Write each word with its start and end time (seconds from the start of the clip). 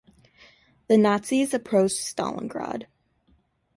The 0.87 0.97
Nazis 0.97 1.53
approached 1.53 1.97
Stalingrad. 1.97 2.87